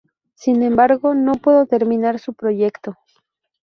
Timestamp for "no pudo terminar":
1.13-2.17